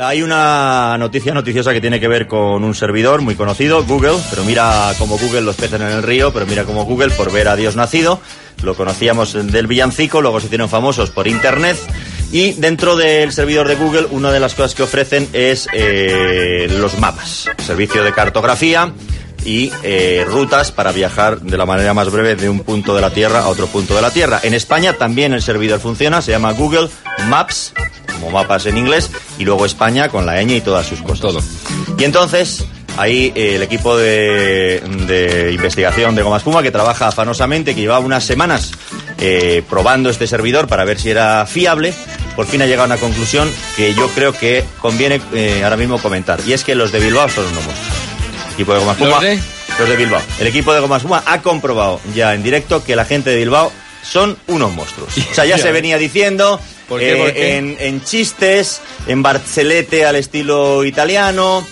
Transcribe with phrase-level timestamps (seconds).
[0.00, 4.44] hay una noticia noticiosa que tiene que ver con un servidor muy conocido, Google, pero
[4.44, 7.56] mira como Google los peces en el río, pero mira como Google por ver a
[7.56, 8.20] Dios nacido.
[8.62, 11.76] Lo conocíamos del villancico, luego se hicieron famosos por Internet.
[12.32, 16.98] Y dentro del servidor de Google, una de las cosas que ofrecen es eh, los
[16.98, 18.92] mapas, servicio de cartografía
[19.44, 23.10] y eh, rutas para viajar de la manera más breve de un punto de la
[23.10, 24.40] Tierra a otro punto de la Tierra.
[24.42, 26.88] En España también el servidor funciona, se llama Google
[27.28, 27.72] Maps,
[28.20, 31.20] como mapas en inglés, y luego España con la ñ y todas sus cosas.
[31.20, 31.42] Todo.
[31.98, 32.64] Y entonces
[32.96, 38.04] ahí eh, el equipo de, de investigación de Goma Espuma que trabaja afanosamente, que llevaba
[38.04, 38.72] unas semanas
[39.18, 41.94] eh, probando este servidor para ver si era fiable,
[42.36, 45.98] por fin ha llegado a una conclusión que yo creo que conviene eh, ahora mismo
[45.98, 46.40] comentar.
[46.46, 47.98] Y es que los de Bilbao son unos monstruos.
[48.48, 49.40] El equipo de Goma Espuma, ¿Los de?
[49.78, 50.22] los de Bilbao.
[50.38, 53.72] El equipo de Goma Espuma ha comprobado ya en directo que la gente de Bilbao
[54.02, 55.12] son unos monstruos.
[55.30, 57.56] O sea, ya se venía diciendo ¿Por qué, eh, por qué?
[57.56, 61.64] En, en chistes, en barcelete al estilo italiano,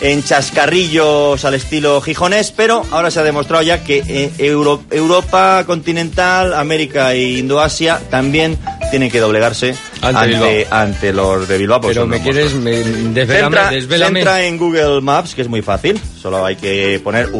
[0.00, 5.62] en chascarrillos al estilo gijonés, pero ahora se ha demostrado ya que eh, Euro- Europa
[5.66, 8.58] continental, América e Indoasia también
[8.90, 10.50] tienen que doblegarse Ante ante, Bilbao.
[10.78, 11.80] ante los de Bilbao.
[11.80, 14.20] Pero me quieres, me, entra, desvélame.
[14.20, 16.00] entra en Google Maps, que es muy fácil.
[16.20, 17.30] Solo hay que poner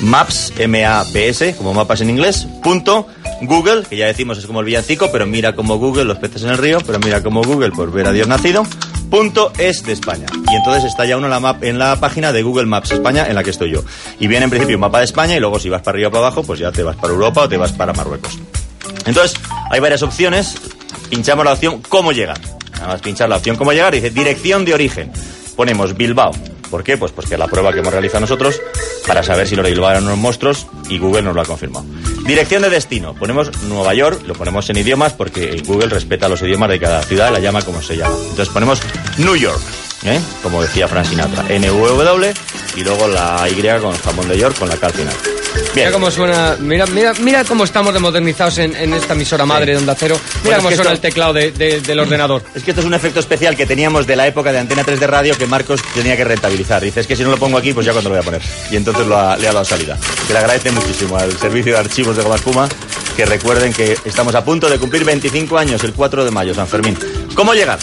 [0.00, 3.06] www.maps, M-A-P-S, como mapas en inglés, punto
[3.42, 6.50] Google, que ya decimos es como el villancico, pero mira como Google, los peces en
[6.50, 8.66] el río, pero mira como Google por ver a Dios nacido,
[9.10, 10.26] punto es de España.
[10.50, 13.34] Y entonces está ya uno en la, en la página de Google Maps España, en
[13.34, 13.84] la que estoy yo.
[14.18, 16.12] Y viene en principio un mapa de España y luego si vas para arriba o
[16.12, 18.38] para abajo, pues ya te vas para Europa o te vas para Marruecos.
[19.04, 19.38] Entonces,
[19.70, 20.56] hay varias opciones.
[21.10, 22.40] Pinchamos la opción cómo llegar.
[22.72, 25.12] Nada más pinchar la opción cómo llegar y dice dirección de origen.
[25.56, 26.32] Ponemos Bilbao.
[26.70, 26.96] ¿Por qué?
[26.96, 28.60] Pues porque la prueba que hemos realizado nosotros
[29.06, 31.86] para saber si Bilbao eran unos monstruos y Google nos lo ha confirmado.
[32.26, 33.14] Dirección de destino.
[33.14, 37.32] Ponemos Nueva York, lo ponemos en idiomas porque Google respeta los idiomas de cada ciudad
[37.32, 38.16] la llama como se llama.
[38.16, 38.80] Entonces ponemos
[39.18, 39.60] New York,
[40.04, 40.20] ¿eh?
[40.42, 41.44] como decía Frank Sinatra.
[41.48, 42.34] N-U-W
[42.76, 45.14] y luego la Y con el jamón de York con la K al final.
[45.74, 45.86] Bien.
[45.86, 49.72] Mira cómo suena, mira, mira, mira cómo estamos de modernizados en, en esta emisora madre
[49.72, 50.18] de Onda Cero.
[50.22, 52.42] Mira Bueno, es cómo que suena esto- el teclado de- de- del ordenador.
[52.54, 55.00] Es que esto es un efecto especial que teníamos de la época de Antena 3
[55.00, 56.82] de radio que Marcos tenía que rentabilizar.
[56.82, 58.42] Dice, es que si no lo pongo aquí, pues ya cuando lo voy a poner.
[58.70, 59.96] Y entonces lo ha- le ha dado salida.
[60.26, 62.68] Que le agradece muchísimo al servicio de archivos de Goma Espuma
[63.16, 66.68] que recuerden que estamos a punto de cumplir 25 años, el 4 de mayo, San
[66.68, 66.98] Fermín.
[67.34, 67.78] ¿Cómo llegar?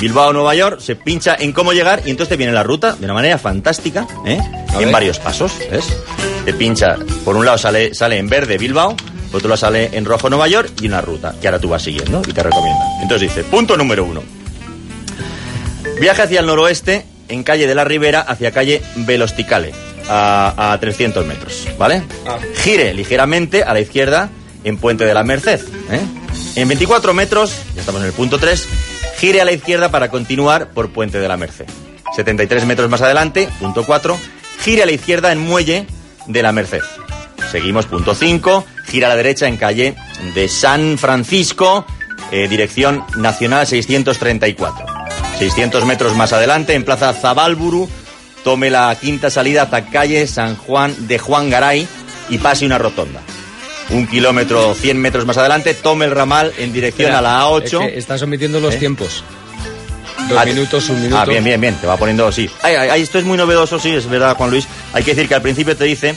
[0.00, 3.04] Bilbao, Nueva York, se pincha en cómo llegar y entonces te viene la ruta de
[3.04, 4.40] una manera fantástica, ¿eh?
[4.78, 5.84] En varios pasos, ¿ves?
[6.46, 8.96] Te pincha, por un lado sale, sale en verde Bilbao,
[9.30, 11.82] por otro lado sale en rojo Nueva York y una ruta que ahora tú vas
[11.82, 12.82] siguiendo y te recomienda.
[13.02, 14.22] Entonces dice, punto número uno.
[16.00, 19.72] Viaja hacia el noroeste en calle de la Ribera hacia calle Velosticale
[20.08, 22.02] a, a 300 metros, ¿vale?
[22.26, 22.38] Ah.
[22.62, 24.30] Gire ligeramente a la izquierda
[24.64, 25.60] en Puente de la Merced.
[25.90, 26.00] ¿eh?
[26.56, 28.66] En 24 metros, ya estamos en el punto 3,
[29.20, 31.66] gire a la izquierda para continuar por Puente de la Merced.
[32.16, 34.18] 73 metros más adelante, punto 4,
[34.62, 35.86] gire a la izquierda en Muelle
[36.26, 36.80] de la Merced.
[37.52, 39.94] Seguimos, punto 5, gira a la derecha en calle
[40.34, 41.84] de San Francisco,
[42.32, 44.86] eh, dirección Nacional 634.
[45.38, 47.90] 600 metros más adelante, en Plaza Zabalburu,
[48.42, 51.86] tome la quinta salida hasta calle San Juan de Juan Garay
[52.30, 53.20] y pase una rotonda.
[53.92, 57.62] Un kilómetro, 100 metros más adelante, tome el ramal en dirección a la A8.
[57.64, 58.78] es que estás omitiendo los ¿Eh?
[58.78, 59.24] tiempos.
[60.28, 61.20] Dos Ah, minutos, un minuto.
[61.20, 61.74] Ah, bien, bien, bien.
[61.74, 62.48] Te va poniendo, sí.
[62.62, 64.68] Ay, ay, esto es muy novedoso, sí, es verdad, Juan Luis.
[64.92, 66.14] Hay que decir que al principio te dice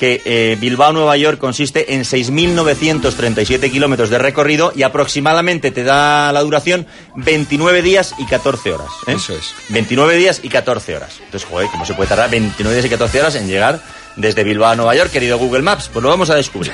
[0.00, 6.40] que eh, Bilbao-Nueva York consiste en 6.937 kilómetros de recorrido y aproximadamente te da la
[6.40, 8.88] duración 29 días y 14 horas.
[9.06, 9.12] ¿eh?
[9.12, 9.54] Eso es.
[9.68, 11.12] 29 días y 14 horas.
[11.24, 13.80] Entonces, joder, ¿cómo se puede tardar 29 días y 14 horas en llegar
[14.16, 15.88] desde Bilbao a Nueva York, querido Google Maps?
[15.92, 16.72] Pues lo vamos a descubrir.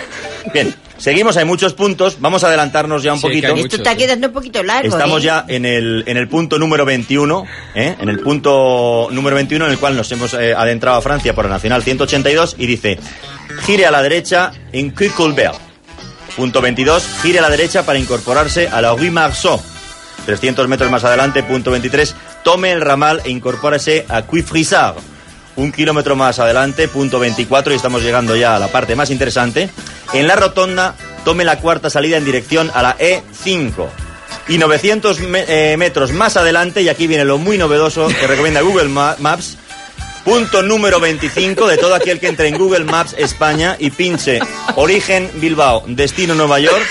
[0.53, 2.21] Bien, seguimos, hay muchos puntos.
[2.21, 3.55] Vamos a adelantarnos ya un Sí, poquito.
[3.55, 4.89] Esto está quedando un poquito largo.
[4.89, 5.27] Estamos ¿eh?
[5.27, 7.97] ya en el, en el punto número 21, ¿eh?
[7.99, 11.45] en el punto número 21 en el cual nos hemos eh, adentrado a Francia por
[11.45, 12.99] la Nacional 182 y dice,
[13.67, 15.57] gire a la derecha en Cuiculbert.
[16.37, 19.61] Punto 22, gire a la derecha para incorporarse a la Rue Marceau.
[20.27, 24.97] 300 metros más adelante, punto 23, tome el ramal e incorpórese a Cuifrisard.
[25.57, 29.69] Un kilómetro más adelante, punto 24, y estamos llegando ya a la parte más interesante.
[30.13, 30.95] En la rotonda,
[31.25, 33.87] tome la cuarta salida en dirección a la E5.
[34.49, 38.63] Y 900 me- eh, metros más adelante, y aquí viene lo muy novedoso que recomienda
[38.63, 39.57] Google Ma- Maps,
[40.25, 44.41] punto número 25 de todo aquel que entre en Google Maps España y pinche
[44.77, 46.83] origen Bilbao, destino Nueva York,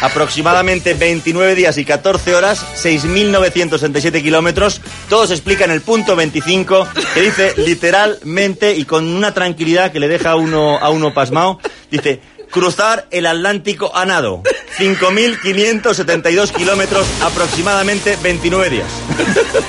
[0.00, 6.88] aproximadamente 29 días y 14 horas, 6.967 kilómetros, todo se explica en el punto 25,
[7.14, 11.58] que dice literalmente y con una tranquilidad que le deja a uno, a uno pasmado,
[11.90, 14.42] dice, cruzar el Atlántico a nado.
[14.78, 18.86] 5.572 kilómetros, aproximadamente 29 días.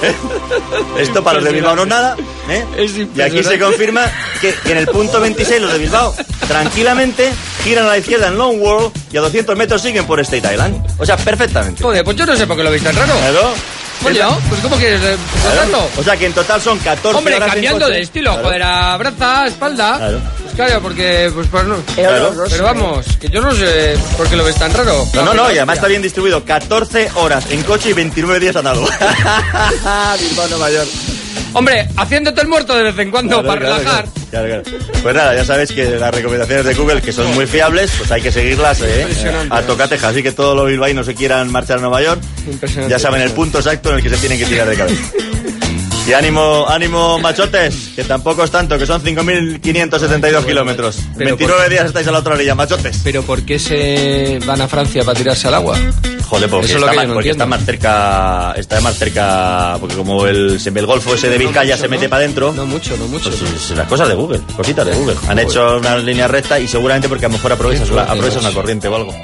[0.99, 2.15] Esto para los de Bilbao no es nada.
[2.47, 2.65] ¿eh?
[2.77, 4.05] Es y aquí se confirma
[4.39, 6.13] que, que en el punto 26 los de Bilbao
[6.47, 7.31] tranquilamente
[7.63, 10.85] giran a la izquierda en Long World y a 200 metros siguen por State Island.
[10.97, 11.81] O sea, perfectamente.
[11.83, 13.13] Joder, pues yo no sé por qué lo veis tan raro.
[13.17, 13.53] Claro.
[14.01, 15.59] Coño, pues ¿cómo quieres eh, Claro.
[15.59, 15.89] contarlo?
[15.97, 18.45] O sea que en total son 14 Hombre, horas cambiando de estilo, Claro.
[18.47, 19.97] joder, a braza, espalda.
[19.97, 20.21] Claro.
[20.41, 21.75] Pues claro, porque, pues, pues no.
[21.95, 22.33] Claro.
[22.49, 25.05] Pero vamos, que yo no sé por qué lo ves tan raro.
[25.13, 26.45] No, no, no, y además está bien distribuido.
[26.45, 28.83] 14 horas en coche y 29 días andando.
[30.19, 30.87] Bilbao, Nueva York.
[31.53, 34.05] Hombre, haciéndote el muerto de vez en cuando Claro, para claro, relajar.
[34.29, 34.63] claro.
[35.01, 38.21] Pues nada, ya sabéis que las recomendaciones de Google, que son muy fiables, pues hay
[38.21, 39.07] que seguirlas eh,
[39.49, 40.09] a tocateja.
[40.09, 42.21] Así que todos los bilbaínos se quieran marchar a Nueva York,
[42.87, 45.01] ya saben el punto exacto en el que se tienen que tirar de cabeza.
[46.09, 50.95] Y ánimo, ánimo, machotes, que tampoco es tanto, que son 5.572 kilómetros.
[51.15, 52.99] Pero 29 por- días estáis a la otra orilla, machotes.
[53.03, 55.77] Pero ¿por qué se van a Francia para tirarse al agua?
[56.27, 57.57] Joder, porque, Eso lo está, que más, no porque está entiendo.
[57.57, 61.87] más cerca, está más cerca, porque como el, el golfo ese de Vizcaya mucho, se
[61.89, 62.09] mete ¿no?
[62.09, 63.29] para adentro, No mucho, no mucho.
[63.29, 65.15] Pues es las cosas de Google, cositas de Google.
[65.27, 68.87] Han hecho una línea recta y seguramente porque a lo mejor aprovechas, aprovechas una corriente
[68.87, 69.15] o algo.